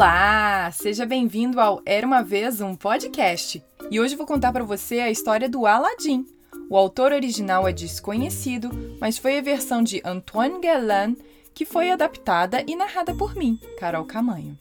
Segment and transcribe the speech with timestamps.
[0.00, 0.70] Olá!
[0.72, 3.62] Seja bem-vindo ao Era uma Vez um Podcast.
[3.90, 6.24] E hoje vou contar para você a história do Aladdin.
[6.70, 11.18] O autor original é desconhecido, mas foi a versão de Antoine Galland
[11.54, 14.58] que foi adaptada e narrada por mim, Carol Camanho.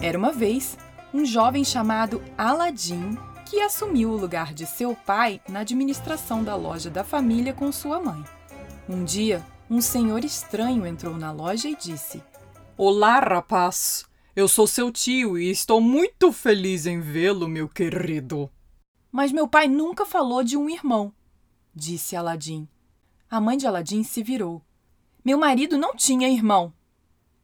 [0.00, 0.78] Era uma vez
[1.12, 3.18] um jovem chamado Aladdin
[3.52, 8.00] que assumiu o lugar de seu pai na administração da loja da família com sua
[8.00, 8.24] mãe.
[8.88, 12.22] Um dia, um senhor estranho entrou na loja e disse:
[12.78, 14.06] Olá, rapaz!
[14.34, 18.50] Eu sou seu tio e estou muito feliz em vê-lo, meu querido.
[19.10, 21.12] Mas meu pai nunca falou de um irmão,
[21.74, 22.66] disse Aladim.
[23.28, 24.62] A mãe de Aladim se virou.
[25.22, 26.72] Meu marido não tinha irmão,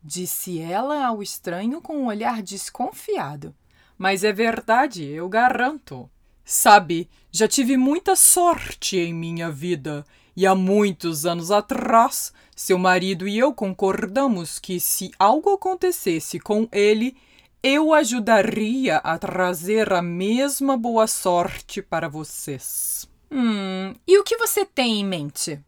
[0.02, 3.54] disse ela ao estranho com um olhar desconfiado.
[3.98, 6.08] Mas é verdade, eu garanto.
[6.44, 10.04] Sabe, já tive muita sorte em minha vida,
[10.36, 16.68] e há muitos anos atrás, seu marido e eu concordamos que se algo acontecesse com
[16.70, 17.16] ele,
[17.60, 23.06] eu ajudaria a trazer a mesma boa sorte para vocês.
[23.30, 25.60] Hum, e o que você tem em mente?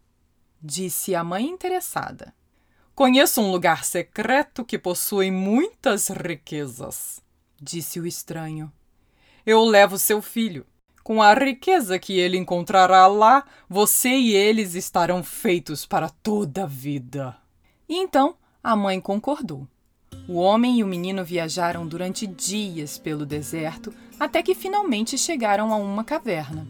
[0.62, 2.32] disse a mãe interessada.
[2.94, 7.20] Conheço um lugar secreto que possui muitas riquezas
[7.60, 8.72] disse o estranho.
[9.44, 10.66] Eu levo seu filho.
[11.02, 16.66] Com a riqueza que ele encontrará lá, você e eles estarão feitos para toda a
[16.66, 17.36] vida.
[17.88, 19.66] E então a mãe concordou.
[20.28, 25.76] O homem e o menino viajaram durante dias pelo deserto até que finalmente chegaram a
[25.76, 26.66] uma caverna.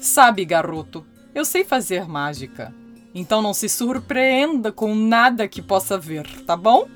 [0.00, 2.74] Sabe, garoto, eu sei fazer mágica.
[3.14, 6.86] Então não se surpreenda com nada que possa ver, tá bom?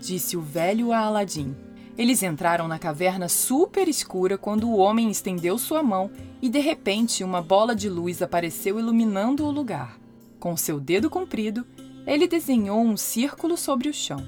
[0.00, 1.54] Disse o velho a Aladim.
[1.98, 6.10] Eles entraram na caverna super escura quando o homem estendeu sua mão
[6.42, 9.98] e de repente uma bola de luz apareceu iluminando o lugar.
[10.38, 11.66] Com seu dedo comprido,
[12.06, 14.22] ele desenhou um círculo sobre o chão.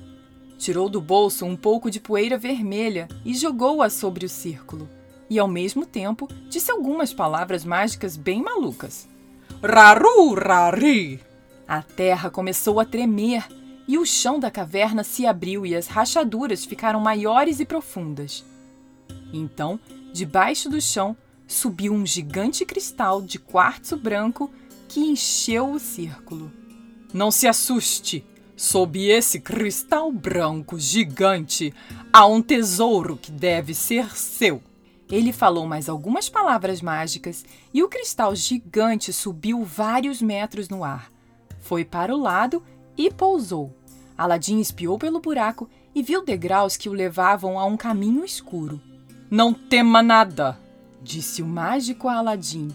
[0.56, 4.88] Tirou do bolso um pouco de poeira vermelha e jogou-a sobre o círculo.
[5.28, 9.06] E ao mesmo tempo disse algumas palavras mágicas bem malucas.
[9.62, 11.21] Raru, rari!
[11.69, 13.47] A terra começou a tremer
[13.88, 18.44] e o chão da caverna se abriu e as rachaduras ficaram maiores e profundas.
[19.32, 19.81] Então,
[20.12, 21.16] debaixo do chão,
[21.47, 24.53] subiu um gigante cristal de quartzo branco
[24.87, 26.53] que encheu o círculo.
[27.15, 28.25] Não se assuste!
[28.54, 31.72] Sob esse cristal branco gigante
[32.12, 34.60] há um tesouro que deve ser seu.
[35.09, 41.09] Ele falou mais algumas palavras mágicas e o cristal gigante subiu vários metros no ar.
[41.60, 42.60] Foi para o lado
[42.97, 43.78] e pousou.
[44.18, 48.80] Aladim espiou pelo buraco e viu degraus que o levavam a um caminho escuro.
[49.30, 50.58] Não tema nada,
[51.00, 52.74] disse o mágico a Aladim.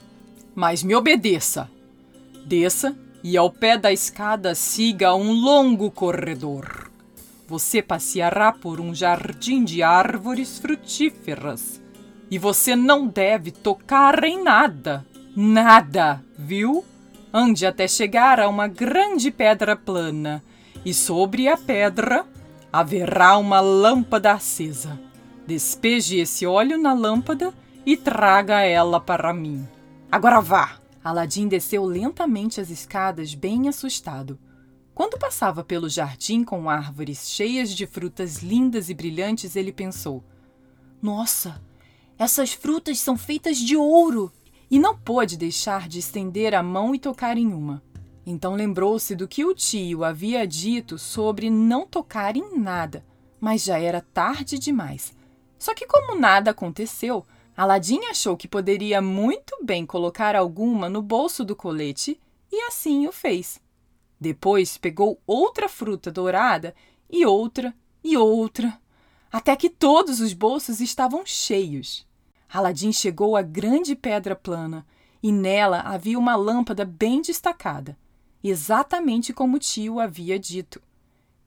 [0.55, 1.69] Mas me obedeça.
[2.45, 6.89] Desça e ao pé da escada siga um longo corredor.
[7.45, 11.81] Você passeará por um jardim de árvores frutíferas.
[12.31, 15.05] E você não deve tocar em nada.
[15.35, 16.85] Nada, viu?
[17.33, 20.41] Ande até chegar a uma grande pedra plana
[20.85, 22.25] e sobre a pedra
[22.71, 24.99] haverá uma lâmpada acesa.
[25.45, 27.53] Despeje esse óleo na lâmpada
[27.85, 29.67] e traga ela para mim.
[30.11, 30.79] Agora vá!
[31.03, 34.39] Aladim desceu lentamente as escadas, bem assustado.
[34.95, 40.23] Quando passava pelo jardim com árvores cheias de frutas lindas e brilhantes, ele pensou:
[41.01, 41.61] Nossa,
[42.17, 44.31] essas frutas são feitas de ouro!
[44.71, 47.83] E não pôde deixar de estender a mão e tocar em uma.
[48.25, 53.05] Então lembrou-se do que o tio havia dito sobre não tocar em nada,
[53.39, 55.13] mas já era tarde demais.
[55.59, 57.25] Só que, como nada aconteceu,
[57.55, 62.19] Aladim achou que poderia muito bem colocar alguma no bolso do colete
[62.51, 63.61] e assim o fez.
[64.19, 66.73] Depois pegou outra fruta dourada
[67.09, 68.79] e outra e outra,
[69.31, 72.07] até que todos os bolsos estavam cheios.
[72.51, 74.85] Aladim chegou à grande pedra plana
[75.21, 77.97] e nela havia uma lâmpada bem destacada
[78.49, 80.81] exatamente como o tio havia dito.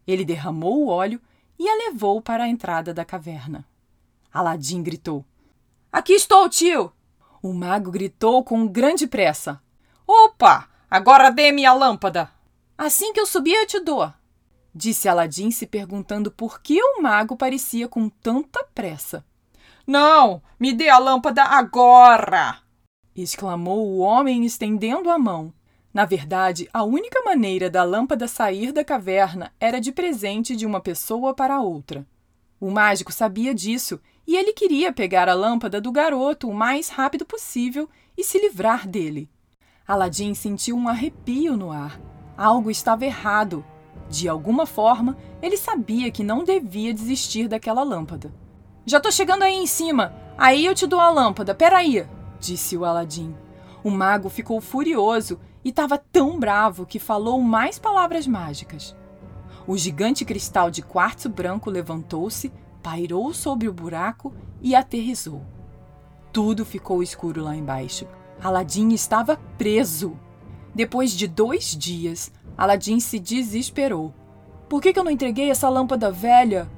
[0.07, 1.21] Ele derramou o óleo
[1.59, 3.67] e a levou para a entrada da caverna.
[4.33, 5.25] Aladim gritou:
[5.91, 6.93] Aqui estou, tio!
[7.43, 9.63] O mago gritou com grande pressa:
[10.07, 10.69] Opa!
[10.91, 12.31] Agora dê-me a lâmpada!
[12.79, 14.13] Assim que eu subir, eu te dou.
[14.75, 19.25] Disse Aladim, se perguntando por que o mago parecia com tanta pressa.
[19.87, 20.43] Não!
[20.61, 22.59] Me dê a lâmpada agora!
[23.15, 25.53] exclamou o homem, estendendo a mão.
[25.97, 30.79] Na verdade, a única maneira da lâmpada sair da caverna era de presente de uma
[30.79, 32.07] pessoa para outra.
[32.61, 37.25] O mágico sabia disso e ele queria pegar a lâmpada do garoto o mais rápido
[37.25, 39.27] possível e se livrar dele.
[39.89, 41.99] Aladim sentiu um arrepio no ar.
[42.37, 43.65] Algo estava errado.
[44.11, 48.31] De alguma forma, ele sabia que não devia desistir daquela lâmpada.
[48.85, 50.15] Já tô chegando aí em cima.
[50.37, 51.55] Aí eu te dou a lâmpada.
[51.55, 52.07] Peraí,
[52.39, 53.35] disse o Aladim.
[53.83, 58.95] O mago ficou furioso e estava tão bravo que falou mais palavras mágicas.
[59.67, 64.33] O gigante cristal de quartzo branco levantou-se, pairou sobre o buraco
[64.63, 65.43] e aterrizou.
[66.33, 68.07] Tudo ficou escuro lá embaixo.
[68.41, 70.17] Aladim estava preso.
[70.73, 74.15] Depois de dois dias, Aladim se desesperou.
[74.69, 76.71] Por que, eu não entreguei essa lâmpada velha?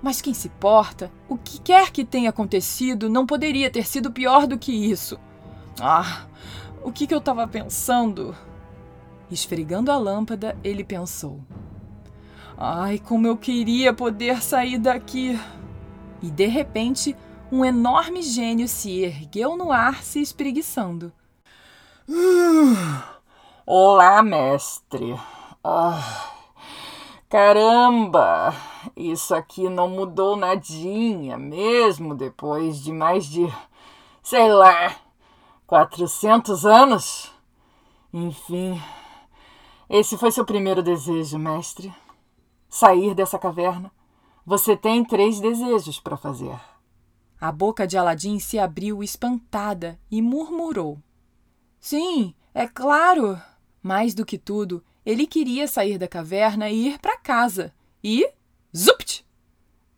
[0.00, 4.46] Mas quem se porta, o que quer que tenha acontecido, não poderia ter sido pior
[4.46, 5.18] do que isso.
[5.80, 6.26] Ah,
[6.86, 8.32] o que, que eu estava pensando?
[9.28, 11.40] Esfregando a lâmpada, ele pensou:
[12.56, 15.36] Ai, como eu queria poder sair daqui!
[16.22, 17.16] E de repente,
[17.50, 21.12] um enorme gênio se ergueu no ar, se espreguiçando.
[23.66, 25.18] Olá, mestre.
[25.64, 26.30] Ah,
[27.28, 28.54] caramba!
[28.96, 33.52] Isso aqui não mudou nadinha, mesmo depois de mais de,
[34.22, 34.94] sei lá,
[35.66, 37.32] 400 anos?
[38.12, 38.80] Enfim,
[39.90, 41.92] esse foi seu primeiro desejo, mestre.
[42.68, 43.90] Sair dessa caverna.
[44.44, 46.56] Você tem três desejos para fazer.
[47.40, 50.98] A boca de Aladim se abriu espantada e murmurou:
[51.80, 53.40] Sim, é claro.
[53.82, 57.74] Mais do que tudo, ele queria sair da caverna e ir para casa.
[58.02, 58.28] E.
[58.76, 59.26] Zupt!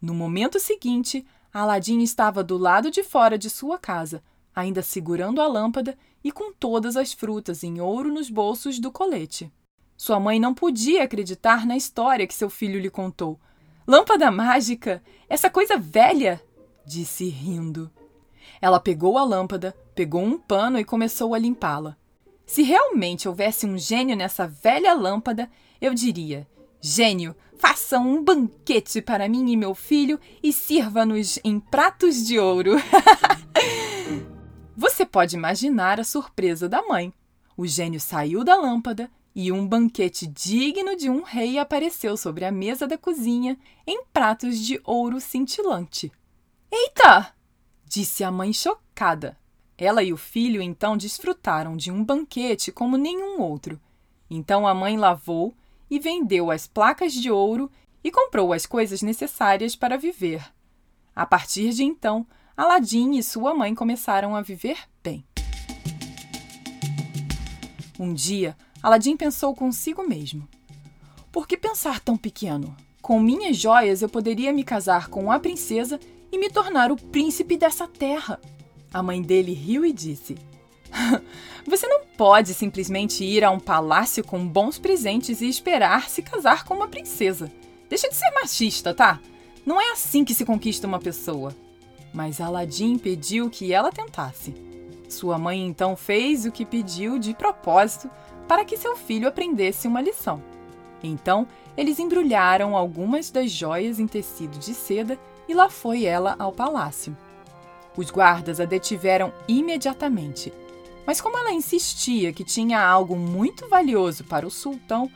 [0.01, 4.23] No momento seguinte, Aladim estava do lado de fora de sua casa,
[4.59, 9.53] ainda segurando a lâmpada e com todas as frutas em ouro nos bolsos do colete.
[9.97, 13.39] Sua mãe não podia acreditar na história que seu filho lhe contou.
[13.87, 15.01] Lâmpada mágica?
[15.29, 16.43] Essa coisa velha?
[16.85, 17.89] disse rindo.
[18.61, 21.97] Ela pegou a lâmpada, pegou um pano e começou a limpá-la.
[22.45, 25.49] Se realmente houvesse um gênio nessa velha lâmpada,
[25.81, 26.49] eu diria:
[26.81, 32.73] Gênio, faça um banquete para mim e meu filho e sirva-nos em pratos de ouro.
[34.79, 37.13] Você pode imaginar a surpresa da mãe.
[37.57, 42.53] O gênio saiu da lâmpada e um banquete digno de um rei apareceu sobre a
[42.53, 46.13] mesa da cozinha em pratos de ouro cintilante.
[46.71, 47.35] Eita!
[47.85, 49.37] disse a mãe chocada.
[49.77, 53.81] Ela e o filho então desfrutaram de um banquete como nenhum outro.
[54.31, 55.57] Então a mãe lavou
[55.91, 57.69] e vendeu as placas de ouro
[58.05, 60.49] e comprou as coisas necessárias para viver.
[61.17, 62.25] A partir de então,
[62.59, 65.25] Aladim e sua mãe começaram a viver bem.
[67.97, 70.49] Um dia, Aladim pensou consigo mesmo:
[71.31, 72.77] Por que pensar tão pequeno?
[73.01, 76.01] Com minhas joias eu poderia me casar com a princesa
[76.33, 78.41] e me tornar o príncipe dessa terra.
[78.93, 80.35] A mãe dele riu e disse:
[81.65, 86.65] Você não pode simplesmente ir a um palácio com bons presentes e esperar se casar
[86.65, 87.53] com uma princesa.
[87.89, 89.21] Deixa de ser machista, tá?
[89.65, 91.55] Não é assim que se conquista uma pessoa.
[92.13, 94.55] Mas Aladim pediu que ela tentasse.
[95.09, 98.11] Sua mãe então fez o que pediu de propósito
[98.47, 100.43] para que seu filho aprendesse uma lição.
[101.03, 101.47] Então,
[101.77, 105.19] eles embrulharam algumas das joias em tecido de seda
[105.49, 107.17] e lá foi ela ao palácio.
[107.97, 110.53] Os guardas a detiveram imediatamente.
[111.07, 115.11] Mas como ela insistia que tinha algo muito valioso para o sultão,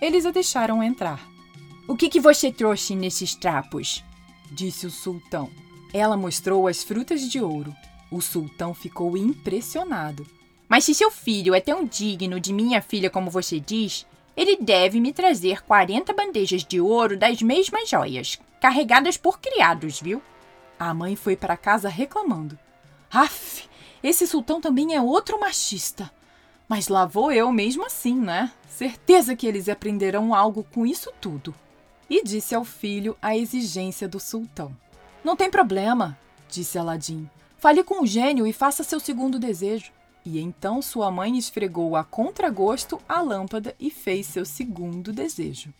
[0.00, 1.26] eles a deixaram entrar.
[1.88, 4.04] O que, que você trouxe nesses trapos?
[4.52, 5.50] disse o sultão.
[5.92, 7.74] Ela mostrou as frutas de ouro.
[8.10, 10.26] O sultão ficou impressionado.
[10.68, 15.00] Mas se seu filho é tão digno de minha filha como você diz, ele deve
[15.00, 20.22] me trazer 40 bandejas de ouro das mesmas joias, carregadas por criados, viu?
[20.78, 22.58] A mãe foi para casa reclamando.
[23.10, 23.68] Aff,
[24.02, 26.10] esse sultão também é outro machista.
[26.68, 28.52] Mas lá vou eu mesmo assim, né?
[28.68, 31.54] Certeza que eles aprenderão algo com isso tudo.
[32.08, 34.76] E disse ao filho a exigência do sultão.
[35.24, 37.28] Não tem problema, disse Aladim.
[37.58, 39.92] Fale com o gênio e faça seu segundo desejo.
[40.24, 45.72] E então sua mãe esfregou a contragosto a lâmpada e fez seu segundo desejo.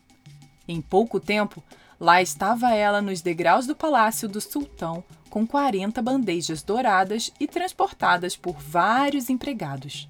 [0.66, 1.62] Em pouco tempo,
[2.00, 8.36] Lá estava ela nos degraus do palácio do sultão, com 40 bandejas douradas e transportadas
[8.36, 10.06] por vários empregados.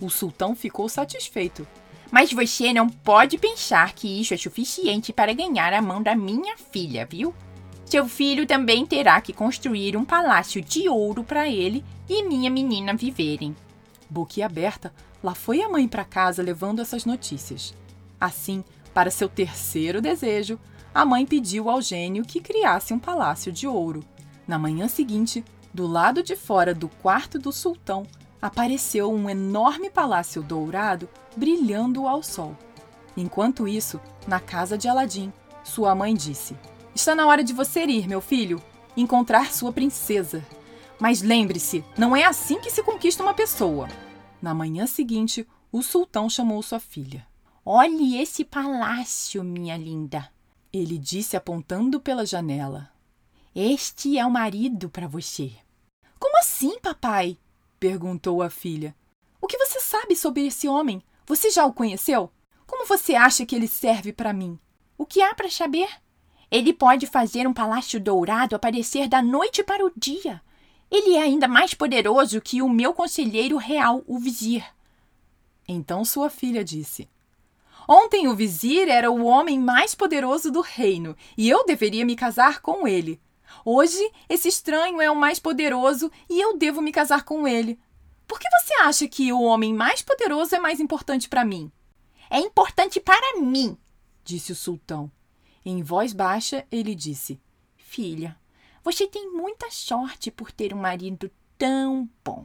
[0.00, 1.66] O sultão ficou satisfeito.
[2.10, 6.56] Mas você não pode pensar que isso é suficiente para ganhar a mão da minha
[6.56, 7.34] filha, viu?
[7.86, 12.92] Seu filho também terá que construir um palácio de ouro para ele e minha menina
[12.92, 13.54] viverem.
[14.10, 17.72] Boquiaberta, lá foi a mãe para casa levando essas notícias.
[18.20, 20.58] Assim, para seu terceiro desejo,
[20.92, 24.02] a mãe pediu ao gênio que criasse um palácio de ouro.
[24.48, 28.04] Na manhã seguinte, do lado de fora do quarto do sultão,
[28.42, 32.56] apareceu um enorme palácio dourado brilhando ao sol.
[33.16, 36.56] Enquanto isso, na casa de Aladim, sua mãe disse:
[36.96, 38.58] Está na hora de você ir, meu filho,
[38.96, 40.42] encontrar sua princesa.
[40.98, 43.86] Mas lembre-se, não é assim que se conquista uma pessoa.
[44.40, 47.26] Na manhã seguinte, o sultão chamou sua filha.
[47.62, 50.32] Olhe esse palácio, minha linda.
[50.72, 52.90] Ele disse apontando pela janela.
[53.54, 55.52] Este é o marido para você.
[56.18, 57.36] Como assim, papai?
[57.78, 58.96] perguntou a filha.
[59.38, 61.02] O que você sabe sobre esse homem?
[61.26, 62.32] Você já o conheceu?
[62.66, 64.58] Como você acha que ele serve para mim?
[64.96, 65.90] O que há para saber?
[66.50, 70.40] Ele pode fazer um palácio dourado aparecer da noite para o dia.
[70.90, 74.64] Ele é ainda mais poderoso que o meu conselheiro real, o vizir.
[75.66, 77.08] Então sua filha disse:
[77.88, 82.60] Ontem o vizir era o homem mais poderoso do reino e eu deveria me casar
[82.60, 83.20] com ele.
[83.64, 87.78] Hoje, esse estranho é o mais poderoso e eu devo me casar com ele.
[88.26, 91.70] Por que você acha que o homem mais poderoso é mais importante para mim?
[92.28, 93.76] É importante para mim,
[94.24, 95.10] disse o sultão.
[95.68, 97.40] Em voz baixa, ele disse:
[97.76, 98.38] Filha,
[98.84, 102.44] você tem muita sorte por ter um marido tão bom.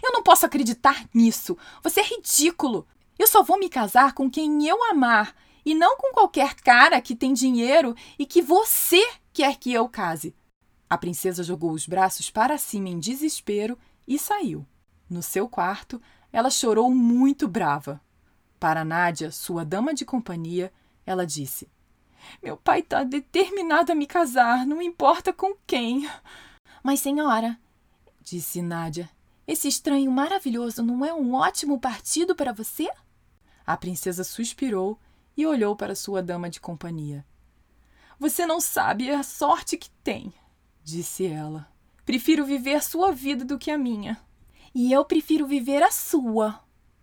[0.00, 1.58] Eu não posso acreditar nisso.
[1.82, 2.86] Você é ridículo.
[3.18, 7.16] Eu só vou me casar com quem eu amar e não com qualquer cara que
[7.16, 10.32] tem dinheiro e que você quer que eu case.
[10.88, 13.76] A princesa jogou os braços para cima em desespero
[14.06, 14.64] e saiu.
[15.10, 16.00] No seu quarto,
[16.32, 18.00] ela chorou muito brava.
[18.60, 20.72] Para Nádia, sua dama de companhia,
[21.04, 21.68] ela disse:
[22.42, 26.08] meu pai está determinado a me casar, não importa com quem.
[26.82, 27.58] Mas, senhora,
[28.20, 29.08] disse Nádia,
[29.46, 32.88] esse estranho maravilhoso não é um ótimo partido para você?
[33.66, 34.98] A princesa suspirou
[35.36, 37.24] e olhou para sua dama de companhia.
[38.18, 40.32] Você não sabe a sorte que tem,
[40.82, 41.68] disse ela.
[42.04, 44.20] Prefiro viver sua vida do que a minha.
[44.74, 46.60] E eu prefiro viver a sua,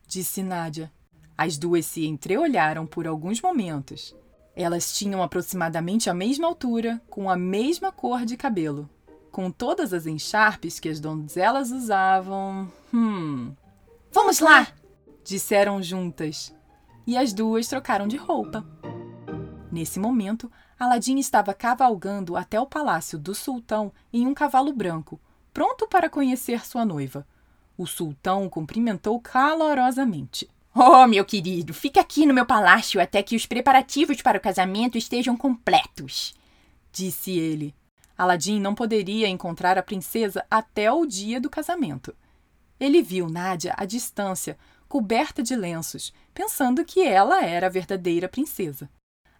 [0.07, 0.91] disse Nádia.
[1.38, 4.15] As duas se entreolharam por alguns momentos.
[4.61, 8.89] Elas tinham aproximadamente a mesma altura, com a mesma cor de cabelo.
[9.31, 12.69] Com todas as encharpes que as donzelas usavam.
[12.93, 13.53] Hum.
[14.11, 14.67] Vamos lá!
[15.23, 16.53] disseram juntas.
[17.07, 18.65] E as duas trocaram de roupa.
[19.71, 25.21] Nesse momento, Aladim estava cavalgando até o palácio do sultão em um cavalo branco,
[25.53, 27.25] pronto para conhecer sua noiva.
[27.77, 30.49] O sultão o cumprimentou calorosamente.
[30.81, 34.98] Oh, meu querido, fique aqui no meu palácio até que os preparativos para o casamento
[34.98, 36.33] estejam completos,
[36.89, 37.75] disse ele.
[38.17, 42.15] Aladim não poderia encontrar a princesa até o dia do casamento.
[42.79, 44.57] Ele viu Nádia à distância,
[44.88, 48.89] coberta de lenços, pensando que ela era a verdadeira princesa.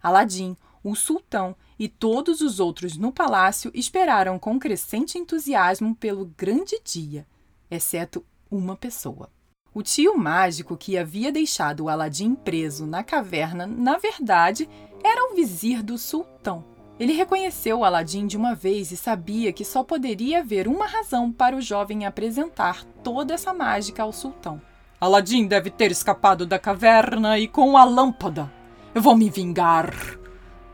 [0.02, 0.54] Aladim,
[0.84, 7.26] o sultão e todos os outros no palácio esperaram com crescente entusiasmo pelo grande dia,
[7.70, 9.30] exceto uma pessoa.
[9.72, 14.68] O tio mágico que havia deixado o Aladim preso na caverna, na verdade,
[15.04, 16.64] era o vizir do sultão.
[16.98, 21.30] Ele reconheceu o Aladim de uma vez e sabia que só poderia haver uma razão
[21.30, 24.60] para o jovem apresentar toda essa mágica ao sultão.
[25.00, 28.52] Aladim deve ter escapado da caverna e com a lâmpada.
[28.92, 29.94] Eu vou me vingar,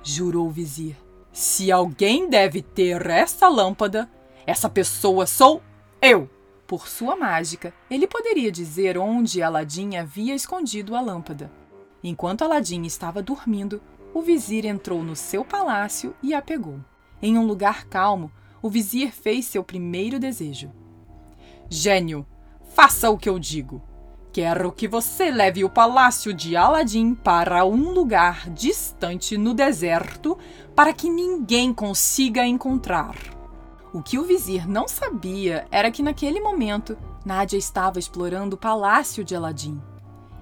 [0.02, 0.96] jurou o vizir.
[1.32, 4.10] Se alguém deve ter essa lâmpada,
[4.46, 5.62] essa pessoa sou
[6.00, 6.30] eu.
[6.66, 11.50] Por sua mágica, ele poderia dizer onde Aladim havia escondido a lâmpada.
[12.02, 13.80] Enquanto Aladim estava dormindo,
[14.12, 16.80] o vizir entrou no seu palácio e a pegou.
[17.22, 20.72] Em um lugar calmo, o vizir fez seu primeiro desejo.
[21.70, 22.26] Gênio,
[22.74, 23.80] faça o que eu digo.
[24.32, 30.36] Quero que você leve o palácio de Aladim para um lugar distante no deserto
[30.74, 33.35] para que ninguém consiga encontrar.
[33.96, 39.24] O que o vizir não sabia era que naquele momento Nádia estava explorando o palácio
[39.24, 39.80] de Aladim.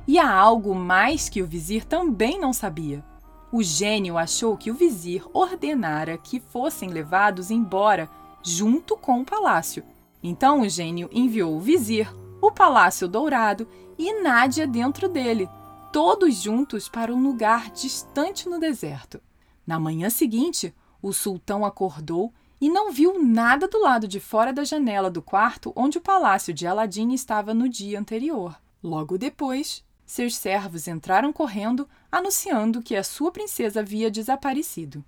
[0.08, 3.04] E há algo mais que o vizir também não sabia.
[3.52, 8.10] O gênio achou que o vizir ordenara que fossem levados embora
[8.42, 9.84] junto com o palácio.
[10.20, 15.48] Então o gênio enviou o vizir, o palácio dourado e Nádia dentro dele,
[15.92, 19.20] todos juntos para um lugar distante no deserto.
[19.64, 24.64] Na manhã seguinte, o sultão acordou e não viu nada do lado de fora da
[24.64, 28.58] janela do quarto onde o palácio de Aladim estava no dia anterior.
[28.82, 35.04] Logo depois, seus servos entraram correndo, anunciando que a sua princesa havia desaparecido.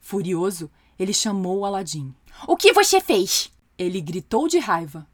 [0.00, 2.14] Furioso, ele chamou Aladim.
[2.46, 3.52] O que você fez?
[3.78, 5.06] Ele gritou de raiva.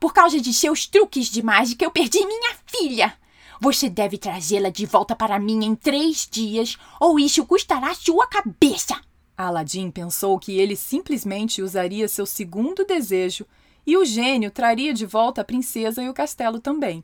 [0.00, 3.16] Por causa de seus truques de mágica, eu perdi minha filha.
[3.60, 9.00] Você deve trazê-la de volta para mim em três dias, ou isso custará sua cabeça.
[9.36, 13.46] Aladim pensou que ele simplesmente usaria seu segundo desejo
[13.86, 17.02] e o gênio traria de volta a princesa e o castelo também.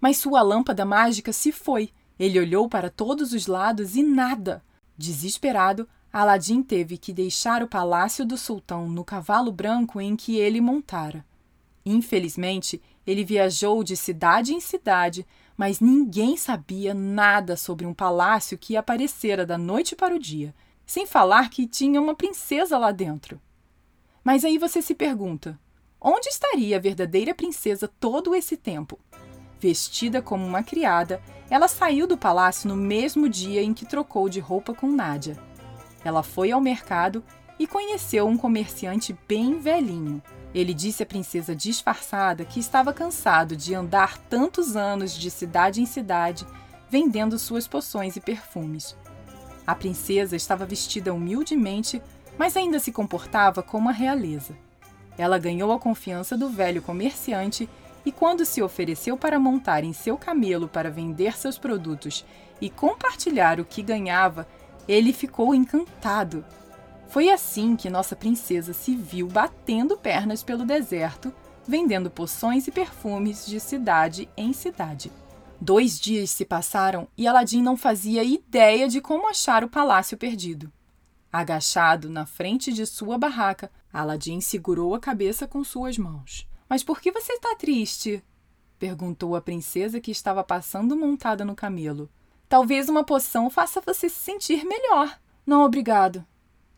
[0.00, 1.90] Mas sua lâmpada mágica se foi.
[2.18, 4.62] Ele olhou para todos os lados e nada.
[4.96, 10.60] Desesperado, Aladim teve que deixar o palácio do sultão no cavalo branco em que ele
[10.60, 11.24] montara.
[11.86, 18.76] Infelizmente, ele viajou de cidade em cidade, mas ninguém sabia nada sobre um palácio que
[18.76, 20.54] aparecera da noite para o dia,
[20.88, 23.38] sem falar que tinha uma princesa lá dentro.
[24.24, 25.60] Mas aí você se pergunta:
[26.00, 28.98] onde estaria a verdadeira princesa todo esse tempo?
[29.60, 34.40] Vestida como uma criada, ela saiu do palácio no mesmo dia em que trocou de
[34.40, 35.36] roupa com Nádia.
[36.02, 37.22] Ela foi ao mercado
[37.58, 40.22] e conheceu um comerciante bem velhinho.
[40.54, 45.86] Ele disse à princesa disfarçada que estava cansado de andar tantos anos de cidade em
[45.86, 46.46] cidade
[46.88, 48.96] vendendo suas poções e perfumes.
[49.68, 52.02] A princesa estava vestida humildemente
[52.38, 54.56] mas ainda se comportava como a realeza.
[55.18, 57.68] Ela ganhou a confiança do velho comerciante
[58.06, 62.24] e, quando se ofereceu para montar em seu camelo para vender seus produtos
[62.60, 64.46] e compartilhar o que ganhava,
[64.86, 66.44] ele ficou encantado.
[67.08, 71.34] Foi assim que nossa princesa se viu batendo pernas pelo deserto,
[71.66, 75.10] vendendo poções e perfumes de cidade em cidade.
[75.60, 80.72] Dois dias se passaram e Aladim não fazia ideia de como achar o palácio perdido.
[81.32, 86.48] Agachado na frente de sua barraca, Aladim segurou a cabeça com suas mãos.
[86.68, 88.22] Mas por que você está triste?
[88.78, 92.08] perguntou a princesa que estava passando montada no camelo.
[92.48, 95.18] Talvez uma poção faça você se sentir melhor.
[95.44, 96.24] Não, obrigado,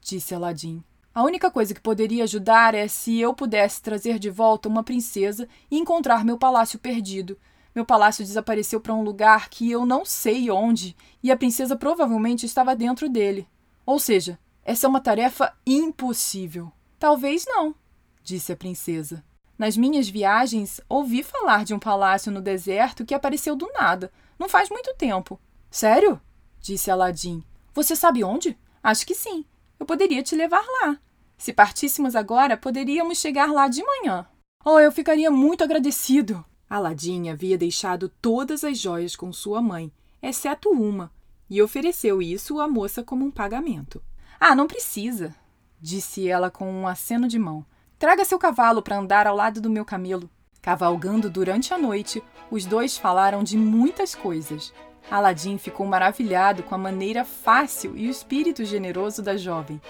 [0.00, 0.82] disse Aladim.
[1.14, 5.48] A única coisa que poderia ajudar é se eu pudesse trazer de volta uma princesa
[5.70, 7.36] e encontrar meu palácio perdido.
[7.74, 12.44] Meu palácio desapareceu para um lugar que eu não sei onde, e a princesa provavelmente
[12.44, 13.46] estava dentro dele.
[13.86, 16.72] Ou seja, essa é uma tarefa impossível.
[16.98, 17.74] Talvez não,
[18.22, 19.24] disse a princesa.
[19.56, 24.48] Nas minhas viagens, ouvi falar de um palácio no deserto que apareceu do nada, não
[24.48, 25.38] faz muito tempo.
[25.70, 26.20] Sério?
[26.60, 27.44] disse Aladim.
[27.74, 28.58] Você sabe onde?
[28.82, 29.44] Acho que sim.
[29.78, 30.98] Eu poderia te levar lá.
[31.38, 34.26] Se partíssemos agora, poderíamos chegar lá de manhã.
[34.64, 36.44] Oh, eu ficaria muito agradecido.
[36.70, 41.10] Aladim havia deixado todas as joias com sua mãe, exceto uma,
[41.50, 44.00] e ofereceu isso à moça como um pagamento.
[44.38, 45.34] Ah, não precisa,
[45.80, 47.66] disse ela com um aceno de mão.
[47.98, 50.30] Traga seu cavalo para andar ao lado do meu camelo.
[50.62, 54.72] Cavalgando durante a noite, os dois falaram de muitas coisas.
[55.10, 59.82] Aladim ficou maravilhado com a maneira fácil e o espírito generoso da jovem.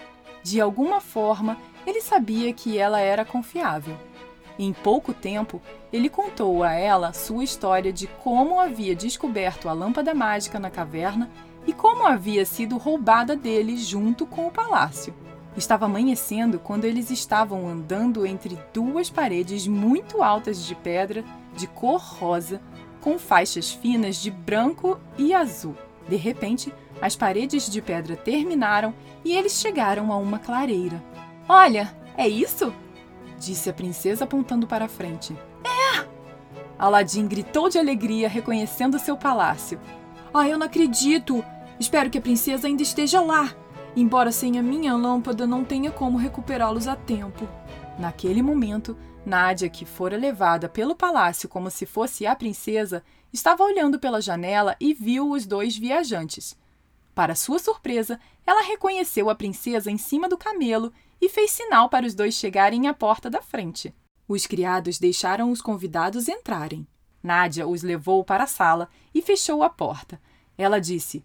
[0.42, 3.98] De alguma forma, ele sabia que ela era confiável.
[4.58, 5.60] Em pouco tempo,
[5.92, 11.30] ele contou a ela sua história de como havia descoberto a lâmpada mágica na caverna
[11.66, 15.14] e como havia sido roubada dele junto com o palácio.
[15.56, 21.24] Estava amanhecendo quando eles estavam andando entre duas paredes muito altas de pedra
[21.56, 22.60] de cor rosa,
[23.00, 25.74] com faixas finas de branco e azul.
[26.08, 31.02] De repente, as paredes de pedra terminaram e eles chegaram a uma clareira.
[31.48, 32.72] Olha, é isso?
[33.40, 35.34] Disse a princesa apontando para a frente.
[35.64, 36.06] É!
[36.78, 39.80] Aladim gritou de alegria, reconhecendo seu palácio.
[40.32, 41.42] Ah, eu não acredito!
[41.78, 43.54] Espero que a princesa ainda esteja lá,
[43.96, 47.48] embora sem a minha lâmpada não tenha como recuperá-los a tempo.
[47.98, 53.98] Naquele momento, Nádia, que fora levada pelo palácio como se fosse a princesa, estava olhando
[53.98, 56.56] pela janela e viu os dois viajantes.
[57.14, 62.06] Para sua surpresa, ela reconheceu a princesa em cima do camelo e fez sinal para
[62.06, 63.94] os dois chegarem à porta da frente.
[64.26, 66.86] Os criados deixaram os convidados entrarem.
[67.22, 70.20] Nádia os levou para a sala e fechou a porta.
[70.56, 71.24] Ela disse: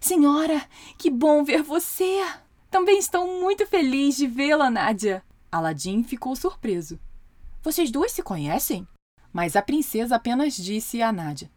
[0.00, 0.64] Senhora,
[0.96, 2.24] que bom ver você!
[2.70, 5.22] Também estou muito feliz de vê-la, Nádia.
[5.50, 6.98] Aladim ficou surpreso.
[7.62, 8.86] Vocês duas se conhecem?
[9.32, 11.50] Mas a princesa apenas disse a Nádia: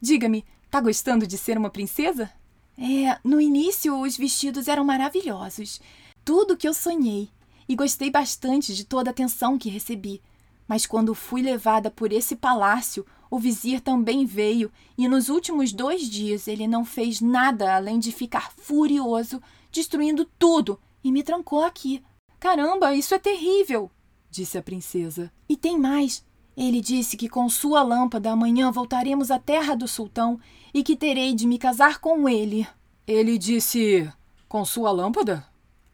[0.00, 2.30] Diga-me, tá gostando de ser uma princesa?
[2.76, 5.80] É, no início os vestidos eram maravilhosos.
[6.24, 7.28] Tudo que eu sonhei.
[7.68, 10.20] E gostei bastante de toda a atenção que recebi.
[10.66, 16.08] Mas quando fui levada por esse palácio, o vizir também veio e nos últimos dois
[16.08, 22.02] dias ele não fez nada além de ficar furioso, destruindo tudo e me trancou aqui.
[22.38, 23.90] Caramba, isso é terrível!
[24.30, 25.32] disse a princesa.
[25.48, 26.24] E tem mais.
[26.56, 30.38] Ele disse que com sua lâmpada amanhã voltaremos à terra do sultão
[30.72, 32.66] e que terei de me casar com ele.
[33.06, 34.10] Ele disse:
[34.48, 35.46] Com sua lâmpada?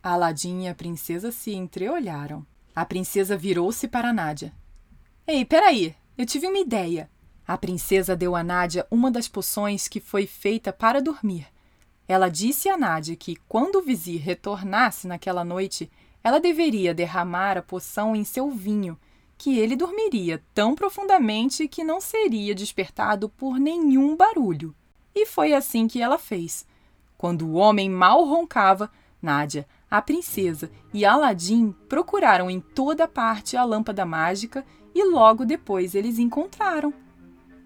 [0.03, 2.47] Aladim e a princesa se entreolharam.
[2.75, 4.53] A princesa virou-se para Nádia.
[5.27, 7.11] Ei, peraí, eu tive uma ideia.
[7.47, 11.47] A princesa deu a Nádia uma das poções que foi feita para dormir.
[12.09, 15.91] Ela disse a Nádia que, quando o vizir retornasse naquela noite,
[16.25, 18.99] ela deveria derramar a poção em seu vinho,
[19.37, 24.75] que ele dormiria tão profundamente que não seria despertado por nenhum barulho.
[25.15, 26.67] E foi assim que ela fez.
[27.17, 33.65] Quando o homem mal roncava, Nádia, a princesa e Aladim procuraram em toda parte a
[33.65, 36.93] lâmpada mágica e logo depois eles encontraram.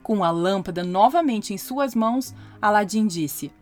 [0.03, 3.53] Com a lâmpada novamente em suas mãos, Aladim disse: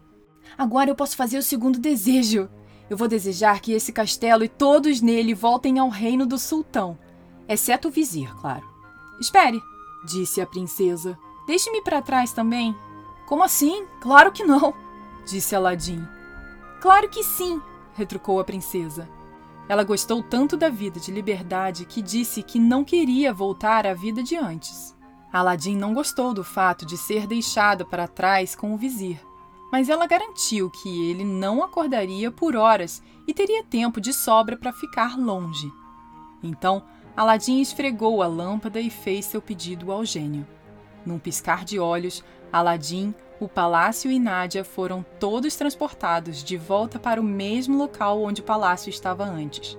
[0.57, 2.48] Agora eu posso fazer o segundo desejo.
[2.90, 6.98] Eu vou desejar que esse castelo e todos nele voltem ao reino do sultão
[7.48, 8.64] exceto o vizir, claro.
[9.20, 9.61] Espere,
[10.05, 11.18] disse a princesa.
[11.46, 12.75] Deixe-me para trás também.
[13.27, 13.87] Como assim?
[14.01, 14.75] Claro que não,
[15.27, 16.07] disse Aladim.
[16.81, 17.61] Claro que sim,
[17.94, 19.09] retrucou a princesa.
[19.68, 24.22] Ela gostou tanto da vida de liberdade que disse que não queria voltar à vida
[24.22, 24.96] de antes.
[25.33, 29.18] Aladim não gostou do fato de ser deixado para trás com o vizir,
[29.72, 34.72] mas ela garantiu que ele não acordaria por horas e teria tempo de sobra para
[34.72, 35.72] ficar longe.
[36.42, 36.83] Então,
[37.16, 40.46] Aladim esfregou a lâmpada e fez seu pedido ao gênio.
[41.07, 47.20] Num piscar de olhos, Aladim, o palácio e Nádia foram todos transportados de volta para
[47.20, 49.76] o mesmo local onde o palácio estava antes.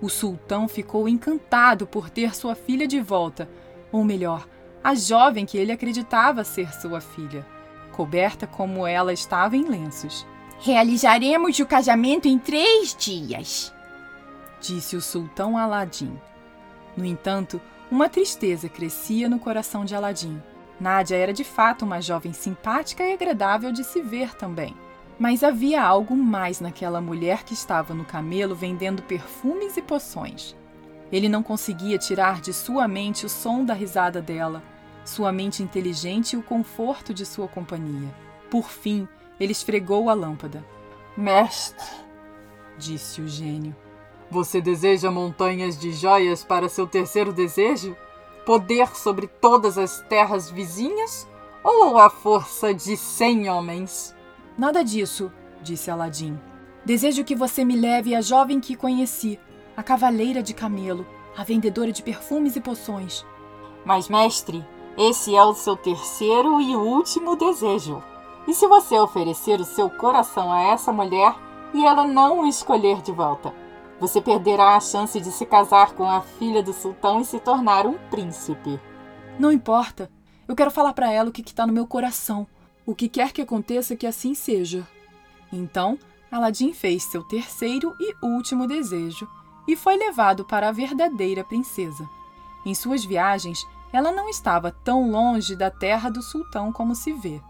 [0.00, 3.46] O sultão ficou encantado por ter sua filha de volta,
[3.92, 4.48] ou melhor,
[4.82, 7.46] a jovem que ele acreditava ser sua filha,
[7.92, 10.26] coberta como ela estava em lenços.
[10.60, 13.70] Realizaremos o casamento em três dias,
[14.62, 16.18] disse o sultão Aladim.
[16.96, 20.40] No entanto, uma tristeza crescia no coração de Aladim.
[20.80, 24.74] Nádia era de fato uma jovem simpática e agradável de se ver também.
[25.18, 30.56] Mas havia algo mais naquela mulher que estava no camelo vendendo perfumes e poções.
[31.12, 34.62] Ele não conseguia tirar de sua mente o som da risada dela,
[35.04, 38.12] sua mente inteligente e o conforto de sua companhia.
[38.50, 39.06] Por fim,
[39.38, 40.64] ele esfregou a lâmpada.
[41.16, 41.86] Mestre,
[42.76, 43.76] disse o gênio,
[44.30, 47.96] você deseja montanhas de joias para seu terceiro desejo?
[48.44, 51.26] Poder sobre todas as terras vizinhas?
[51.62, 54.14] Ou a força de cem homens?
[54.58, 56.38] Nada disso, disse Aladim.
[56.84, 59.40] Desejo que você me leve a jovem que conheci,
[59.74, 63.24] a cavaleira de camelo, a vendedora de perfumes e poções.
[63.82, 64.62] Mas, mestre,
[64.98, 68.02] esse é o seu terceiro e último desejo.
[68.46, 71.34] E se você oferecer o seu coração a essa mulher
[71.72, 73.54] e ela não o escolher de volta?
[74.00, 77.86] Você perderá a chance de se casar com a filha do sultão e se tornar
[77.86, 78.80] um príncipe.
[79.38, 80.10] Não importa.
[80.46, 82.46] Eu quero falar para ela o que está no meu coração.
[82.84, 84.86] O que quer que aconteça, que assim seja.
[85.52, 85.98] Então,
[86.30, 89.28] Aladim fez seu terceiro e último desejo
[89.66, 92.08] e foi levado para a verdadeira princesa.
[92.66, 97.40] Em suas viagens, ela não estava tão longe da terra do sultão como se vê.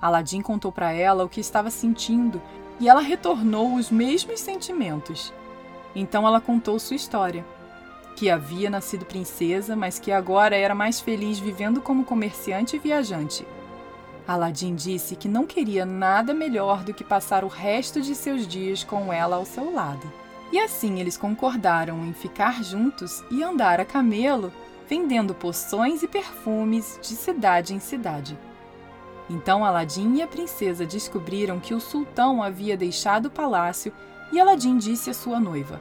[0.00, 2.40] Aladim contou para ela o que estava sentindo
[2.80, 5.32] e ela retornou os mesmos sentimentos.
[5.94, 7.44] Então ela contou sua história.
[8.16, 13.46] Que havia nascido princesa, mas que agora era mais feliz vivendo como comerciante e viajante.
[14.26, 18.82] Aladim disse que não queria nada melhor do que passar o resto de seus dias
[18.82, 20.10] com ela ao seu lado.
[20.50, 24.52] E assim eles concordaram em ficar juntos e andar a camelo,
[24.88, 28.38] vendendo poções e perfumes de cidade em cidade.
[29.28, 33.92] Então Aladim e a princesa descobriram que o sultão havia deixado o palácio
[34.34, 35.80] e Aladim disse à sua noiva: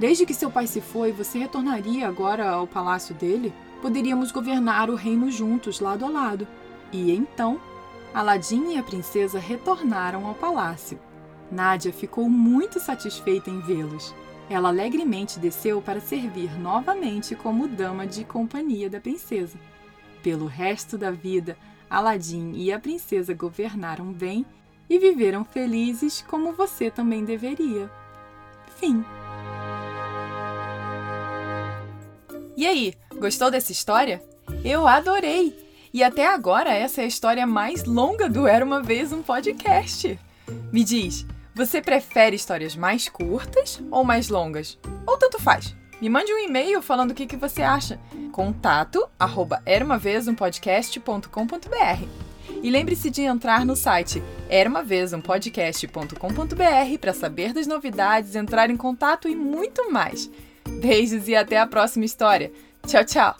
[0.00, 3.54] Desde que seu pai se foi, você retornaria agora ao palácio dele?
[3.80, 6.46] Poderíamos governar o reino juntos, lado a lado.
[6.90, 7.60] E então,
[8.12, 10.98] Aladim e a princesa retornaram ao palácio.
[11.52, 14.12] Nádia ficou muito satisfeita em vê-los.
[14.50, 19.56] Ela alegremente desceu para servir novamente como dama de companhia da princesa.
[20.20, 21.56] Pelo resto da vida,
[21.88, 24.44] Aladim e a princesa governaram bem
[24.88, 27.90] e viveram felizes como você também deveria.
[28.76, 29.04] Fim.
[32.56, 34.22] E aí, gostou dessa história?
[34.64, 35.64] Eu adorei!
[35.92, 40.18] E até agora essa é a história mais longa do Era uma Vez um Podcast.
[40.72, 44.76] Me diz, você prefere histórias mais curtas ou mais longas?
[45.06, 45.74] Ou tanto faz?
[46.00, 48.00] Me mande um e-mail falando o que, que você acha.
[48.32, 49.62] Contato arroba
[52.64, 59.36] e lembre-se de entrar no site eramavezumpodcast.com.br para saber das novidades, entrar em contato e
[59.36, 60.30] muito mais.
[60.80, 62.50] Beijos e até a próxima história.
[62.86, 63.36] Tchau, tchau!